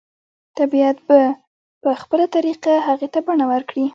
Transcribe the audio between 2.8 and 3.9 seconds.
هغې ته بڼه ورکړي